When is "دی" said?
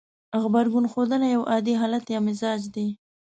2.75-2.87